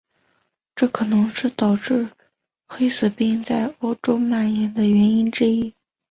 [0.73, 2.09] 这可能是导致
[2.65, 5.75] 黑死病在欧洲蔓延的原因之一。